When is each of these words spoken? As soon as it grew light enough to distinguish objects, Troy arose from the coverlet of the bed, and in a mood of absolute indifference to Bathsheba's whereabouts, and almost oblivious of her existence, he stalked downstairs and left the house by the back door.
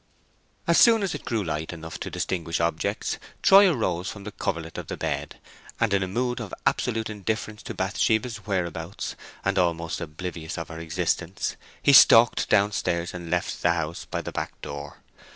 As 0.65 0.79
soon 0.79 1.03
as 1.03 1.13
it 1.13 1.25
grew 1.25 1.43
light 1.43 1.71
enough 1.71 1.99
to 1.99 2.09
distinguish 2.09 2.59
objects, 2.59 3.19
Troy 3.43 3.71
arose 3.71 4.09
from 4.09 4.23
the 4.23 4.31
coverlet 4.31 4.79
of 4.79 4.87
the 4.87 4.97
bed, 4.97 5.37
and 5.79 5.93
in 5.93 6.01
a 6.01 6.07
mood 6.07 6.39
of 6.39 6.55
absolute 6.65 7.07
indifference 7.07 7.61
to 7.61 7.75
Bathsheba's 7.75 8.47
whereabouts, 8.47 9.15
and 9.45 9.59
almost 9.59 10.01
oblivious 10.01 10.57
of 10.57 10.69
her 10.69 10.79
existence, 10.79 11.55
he 11.83 11.93
stalked 11.93 12.49
downstairs 12.49 13.13
and 13.13 13.29
left 13.29 13.61
the 13.61 13.73
house 13.73 14.05
by 14.05 14.23
the 14.23 14.31
back 14.31 14.59
door. 14.63 15.03